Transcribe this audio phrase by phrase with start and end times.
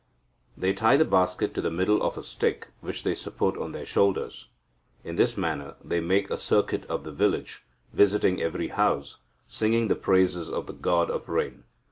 [0.57, 3.85] They tie the basket to the middle of a stick, which they support on their
[3.85, 4.47] shoulders.
[5.03, 9.95] In this manner, they make a circuit of the village, visiting every house, singing the
[9.95, 11.65] praises of the god of rain.